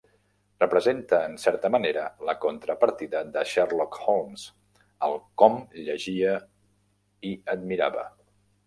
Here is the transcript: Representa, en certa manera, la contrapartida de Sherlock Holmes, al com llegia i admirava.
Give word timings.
Representa, 0.61 1.17
en 1.31 1.35
certa 1.43 1.69
manera, 1.75 2.05
la 2.29 2.35
contrapartida 2.47 3.23
de 3.37 3.45
Sherlock 3.51 4.01
Holmes, 4.07 4.49
al 5.11 5.15
com 5.43 5.63
llegia 5.91 6.37
i 7.35 7.39
admirava. 7.57 8.13